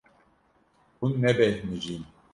Hûn 0.99 1.13
nebêhnijîn. 1.21 2.03